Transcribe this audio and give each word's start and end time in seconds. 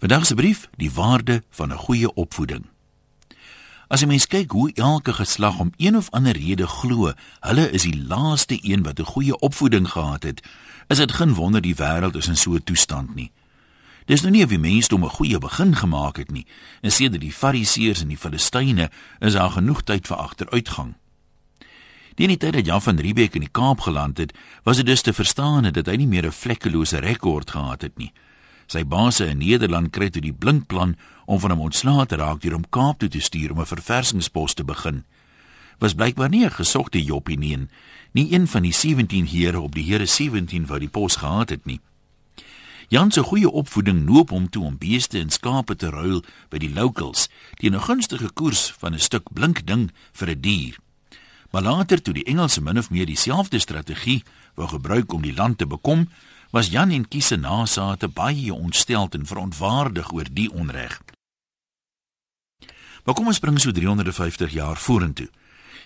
Vandag 0.00 0.26
se 0.26 0.34
brief, 0.34 0.68
die 0.76 0.90
waarde 0.92 1.42
van 1.50 1.72
'n 1.72 1.76
goeie 1.76 2.14
opvoeding. 2.14 2.64
As 3.88 4.00
jy 4.00 4.06
mens 4.06 4.26
kyk 4.26 4.50
hoe 4.50 4.72
elke 4.72 5.12
geslag 5.12 5.58
om 5.58 5.72
een 5.76 5.96
of 5.96 6.10
ander 6.10 6.32
rede 6.32 6.66
glo, 6.66 7.12
hulle 7.40 7.70
is 7.70 7.82
die 7.82 8.04
laaste 8.06 8.58
een 8.62 8.82
wat 8.82 8.98
'n 8.98 9.04
goeie 9.04 9.38
opvoeding 9.38 9.88
gehad 9.88 10.22
het, 10.22 10.42
is 10.86 10.96
dit 10.96 11.12
geen 11.12 11.34
wonder 11.34 11.60
die 11.60 11.74
wêreld 11.74 12.16
is 12.16 12.28
in 12.28 12.36
so 12.36 12.54
'n 12.54 12.64
toestand 12.64 13.14
nie. 13.14 13.30
Dis 14.04 14.20
nou 14.20 14.32
nie 14.32 14.44
of 14.44 14.48
die 14.48 14.58
mense 14.58 14.94
om 14.94 15.04
'n 15.04 15.08
goeie 15.08 15.38
begin 15.38 15.76
gemaak 15.76 16.16
het 16.16 16.30
nie. 16.30 16.46
En 16.80 16.92
sedert 16.92 17.20
die 17.20 17.32
Fariseërs 17.32 18.00
en 18.00 18.08
die 18.08 18.18
Filistyne 18.18 18.90
is 19.18 19.32
daar 19.32 19.50
genoeg 19.50 19.82
tyd 19.82 20.06
vir 20.06 20.16
agteruitgang. 20.16 20.94
Die 22.14 22.26
nie 22.26 22.36
tyd 22.36 22.52
dat 22.52 22.66
Jan 22.66 22.82
van 22.82 22.98
Riebeeck 22.98 23.34
in 23.34 23.40
die 23.40 23.52
Kaap 23.52 23.80
geland 23.80 24.18
het, 24.18 24.34
was 24.62 24.76
dit 24.76 24.86
dus 24.86 25.02
te 25.02 25.12
verstaan 25.12 25.72
dat 25.72 25.86
hy 25.86 25.96
nie 25.96 26.06
meer 26.06 26.26
'n 26.26 26.32
vlekkelose 26.32 26.98
rekord 26.98 27.50
gehad 27.50 27.82
het 27.82 27.98
nie. 27.98 28.12
Sy 28.70 28.84
baase 28.86 29.26
in 29.26 29.40
Nederland 29.42 29.90
kry 29.90 30.12
toe 30.14 30.22
die 30.22 30.36
blink 30.36 30.68
plan 30.70 30.92
om 31.26 31.40
van 31.42 31.50
hom 31.50 31.64
ontslae 31.66 32.04
te 32.06 32.20
raak 32.20 32.38
deur 32.44 32.54
hom 32.54 32.68
Kaap 32.70 33.00
toe 33.02 33.08
te 33.10 33.18
stuur 33.18 33.50
om 33.50 33.60
'n 33.60 33.66
verversingspos 33.66 34.54
te 34.54 34.64
begin. 34.64 35.02
Was 35.80 35.94
blykbaar 35.94 36.30
nie 36.30 36.44
'n 36.44 36.50
gesogte 36.50 37.02
joppie 37.02 37.38
nie, 37.38 37.66
nie 38.12 38.32
een 38.32 38.46
van 38.46 38.62
die 38.62 38.72
17 38.72 39.26
here 39.26 39.60
op 39.60 39.74
die 39.74 39.82
Here 39.82 40.06
17 40.06 40.66
wat 40.66 40.80
die 40.80 40.88
pos 40.88 41.16
gehad 41.16 41.50
het 41.50 41.66
nie. 41.66 41.80
Jan 42.88 43.10
se 43.10 43.22
goeie 43.22 43.50
opvoeding 43.50 44.04
noop 44.04 44.30
hom 44.30 44.48
toe 44.48 44.64
om 44.64 44.78
beeste 44.78 45.18
en 45.18 45.30
skape 45.30 45.76
te 45.76 45.90
ruil 45.90 46.24
by 46.48 46.58
die 46.58 46.72
locals 46.74 47.28
teen 47.58 47.74
'n 47.74 47.80
gunstige 47.80 48.30
koers 48.32 48.74
van 48.78 48.94
'n 48.94 48.98
stuk 48.98 49.32
blink 49.32 49.66
ding 49.66 49.90
vir 50.12 50.28
'n 50.28 50.40
die 50.40 50.56
dier. 50.56 50.78
Maar 51.50 51.62
later 51.62 52.02
toe 52.02 52.14
die 52.14 52.24
Engelse 52.24 52.60
min 52.60 52.78
of 52.78 52.90
meer 52.90 53.06
dieselfde 53.06 53.58
strategie 53.58 54.22
wou 54.54 54.68
gebruik 54.68 55.12
om 55.12 55.22
die 55.22 55.34
land 55.34 55.58
te 55.58 55.66
bekom, 55.66 56.08
was 56.50 56.68
Jan 56.68 56.90
en 56.90 57.08
Kiese 57.08 57.36
nasate 57.36 58.08
baie 58.08 58.54
ontsteld 58.54 59.14
en 59.14 59.26
verontwaardig 59.26 60.12
oor 60.12 60.26
die 60.32 60.50
onreg. 60.52 61.00
Maar 63.04 63.14
kom 63.14 63.30
ons 63.30 63.38
spring 63.40 63.60
so 63.60 63.72
350 63.72 64.52
jaar 64.52 64.76
vorentoe. 64.76 65.30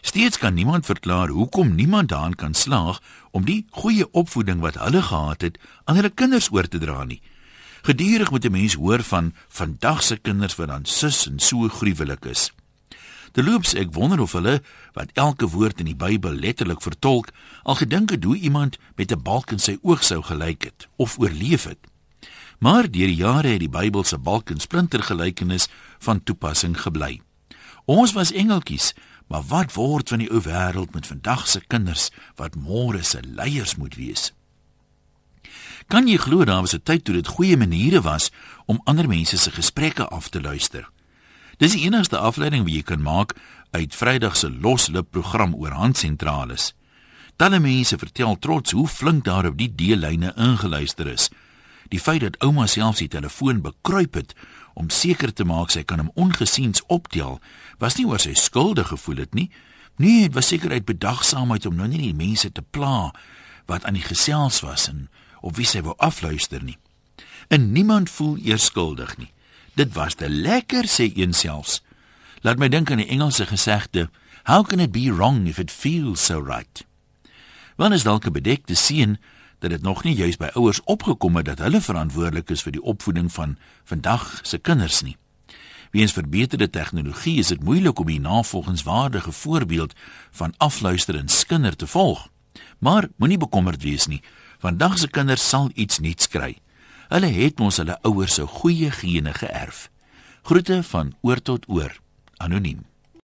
Steeds 0.05 0.39
kan 0.39 0.55
niemand 0.55 0.87
verklaar 0.87 1.29
hoekom 1.29 1.75
niemand 1.75 2.09
daan 2.09 2.35
kan 2.35 2.55
slaag 2.55 3.01
om 3.31 3.45
die 3.45 3.65
goeie 3.71 4.11
opvoeding 4.13 4.61
wat 4.61 4.81
hulle 4.81 5.03
gehad 5.03 5.41
het 5.41 5.61
aan 5.85 5.97
hulle 5.97 6.11
kinders 6.11 6.51
oor 6.53 6.69
te 6.69 6.79
dra 6.79 7.05
nie. 7.05 7.23
Gedurig 7.85 8.31
moet 8.31 8.45
'n 8.45 8.53
mens 8.53 8.75
hoor 8.75 9.03
van 9.03 9.33
vandag 9.49 10.03
se 10.03 10.17
kinders 10.17 10.57
wat 10.57 10.69
dan 10.69 10.85
sus 10.85 11.27
en 11.27 11.39
so 11.39 11.69
gruwelik 11.69 12.25
is. 12.25 12.53
Terloops, 13.35 13.73
ek 13.75 13.91
wonder 13.97 14.21
of 14.23 14.37
hulle 14.39 14.61
wat 14.95 15.11
elke 15.19 15.49
woord 15.51 15.81
in 15.83 15.89
die 15.91 15.99
Bybel 15.99 16.37
letterlik 16.39 16.85
vertolk, 16.85 17.33
al 17.67 17.81
gedink 17.81 18.13
het 18.15 18.23
hoe 18.23 18.37
iemand 18.39 18.79
met 18.95 19.11
'n 19.11 19.23
balk 19.23 19.51
in 19.51 19.59
sy 19.59 19.75
oog 19.83 20.05
sou 20.05 20.23
gelyk 20.23 20.63
het 20.63 20.87
of 20.97 21.19
oorleef 21.19 21.65
het. 21.65 21.83
Maar 22.59 22.91
deur 22.91 23.11
die 23.11 23.23
jare 23.27 23.49
het 23.49 23.61
die 23.61 23.69
Bybel 23.69 24.05
se 24.05 24.19
balk 24.19 24.51
en 24.51 24.61
splinter 24.61 25.03
gelykenis 25.03 25.69
van 25.99 26.23
toepassing 26.23 26.81
gebly. 26.81 27.21
Ons 27.85 28.13
was 28.13 28.33
engeltjies, 28.33 28.95
maar 29.27 29.43
wat 29.43 29.73
word 29.73 30.09
van 30.09 30.19
die 30.19 30.31
ou 30.31 30.41
wêreld 30.41 30.95
met 30.95 31.07
vandag 31.07 31.49
se 31.49 31.61
kinders 31.67 32.11
wat 32.37 32.55
môre 32.55 33.03
se 33.03 33.19
leiers 33.23 33.75
moet 33.77 33.95
wees? 33.95 34.33
Kan 35.87 36.07
jy 36.07 36.17
glo 36.17 36.45
daar 36.45 36.61
was 36.61 36.75
'n 36.75 36.83
tyd 36.83 37.05
toe 37.05 37.15
dit 37.15 37.27
goeie 37.27 37.57
maniere 37.57 38.01
was 38.01 38.31
om 38.67 38.81
ander 38.85 39.09
mense 39.09 39.37
se 39.37 39.51
gesprekke 39.51 40.09
af 40.09 40.29
te 40.29 40.41
luister? 40.41 40.94
Dis 41.59 41.77
die 41.77 41.85
enigste 41.87 42.19
afleiding 42.19 42.65
wat 42.67 42.75
jy 42.75 42.83
kan 42.83 43.03
maak 43.03 43.35
uit 43.75 43.95
Vrydag 43.95 44.37
se 44.37 44.51
loslip 44.51 45.11
program 45.11 45.55
oor 45.55 45.75
handsentrales. 45.79 46.73
Talle 47.37 47.59
mense 47.59 47.99
vertel 47.99 48.39
trots 48.39 48.75
hoe 48.75 48.87
flink 48.89 49.25
daar 49.25 49.47
op 49.47 49.59
die 49.59 49.71
deellyne 49.75 50.33
ingeluister 50.39 51.07
is. 51.11 51.31
Die 51.91 52.01
feit 52.01 52.23
dat 52.23 52.39
ouma 52.43 52.67
selfs 52.71 53.03
die 53.03 53.11
telefoon 53.11 53.63
bekruip 53.63 54.15
het 54.15 54.35
om 54.75 54.91
seker 54.91 55.33
te 55.33 55.47
maak 55.47 55.71
sy 55.71 55.85
kan 55.87 56.03
hom 56.03 56.11
ongesiens 56.19 56.83
optel, 56.91 57.39
was 57.79 57.99
nie 57.99 58.07
oor 58.07 58.23
sy 58.23 58.35
skuldig 58.39 58.91
gevoel 58.91 59.23
het 59.23 59.35
nie. 59.35 59.51
Nee, 60.03 60.27
dit 60.27 60.35
was 60.35 60.51
seker 60.51 60.75
uit 60.75 60.87
bedagsaamheid 60.87 61.67
om 61.67 61.77
nou 61.79 61.87
nie 61.91 62.01
die 62.03 62.17
mense 62.17 62.51
te 62.51 62.63
pla 62.63 63.13
wat 63.71 63.85
aan 63.87 63.95
die 63.95 64.07
gesels 64.07 64.61
was 64.67 64.89
en 64.91 65.07
op 65.41 65.55
wie 65.59 65.69
sy 65.69 65.85
wou 65.87 65.95
afluister 66.03 66.63
nie. 66.63 66.79
En 67.49 67.71
niemand 67.73 68.11
voel 68.11 68.39
eers 68.43 68.71
skuldig 68.73 69.17
nie. 69.19 69.31
Dit 69.75 69.93
was 69.93 70.15
te 70.15 70.29
lekker 70.29 70.87
sê 70.87 71.11
een 71.15 71.33
selfs. 71.33 71.83
Laat 72.47 72.59
my 72.59 72.69
dink 72.69 72.91
aan 72.91 73.03
die 73.03 73.11
Engelse 73.11 73.47
gesegde, 73.47 74.11
how 74.45 74.63
can 74.63 74.79
it 74.79 74.93
be 74.93 75.11
wrong 75.13 75.49
if 75.49 75.59
it 75.59 75.71
feels 75.71 76.25
so 76.25 76.39
right? 76.39 76.85
Wanneer 77.77 77.99
is 77.99 78.05
dalk 78.05 78.27
'n 78.27 78.33
bedekte 78.33 78.75
seën 78.75 79.19
dat 79.59 79.71
dit 79.71 79.83
nog 79.83 80.05
nie 80.05 80.15
juis 80.15 80.37
by 80.37 80.51
ouers 80.55 80.81
opgekom 80.85 81.37
het 81.37 81.45
dat 81.45 81.59
hulle 81.59 81.81
verantwoordelik 81.81 82.51
is 82.51 82.63
vir 82.63 82.73
die 82.73 82.83
opvoeding 82.83 83.33
van 83.33 83.59
vandag 83.85 84.41
se 84.43 84.59
kinders 84.59 85.03
nie. 85.03 85.17
Weens 85.91 86.13
verbeterde 86.13 86.71
tegnologie 86.71 87.39
is 87.39 87.47
dit 87.47 87.63
moeilik 87.63 87.99
om 87.99 88.07
die 88.07 88.21
navolgingswaardige 88.21 89.33
voorbeeld 89.33 89.95
van 90.31 90.55
afluister 90.57 91.17
en 91.17 91.29
skinder 91.29 91.77
te 91.77 91.87
volg. 91.87 92.29
Maar 92.79 93.09
moenie 93.17 93.39
bekommerd 93.39 93.83
wees 93.83 94.07
nie. 94.07 94.23
Vandag 94.59 94.99
se 94.99 95.09
kinders 95.09 95.49
sal 95.49 95.71
iets 95.75 95.99
nuuts 95.99 96.29
kry. 96.29 96.59
Hulle 97.09 97.27
het 97.27 97.59
mos 97.59 97.77
hulle 97.83 97.99
ouers 98.03 98.35
se 98.39 98.47
goeie 98.47 98.91
gene 98.91 99.35
geërf. 99.35 99.89
Groete 100.43 100.83
van 100.83 101.15
oor 101.21 101.43
tot 101.43 101.69
oor. 101.69 102.01
Anoniem. 102.37 102.85